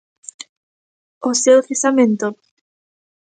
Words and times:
O 1.29 1.31
seu 1.43 1.57
cesamento? 1.69 2.27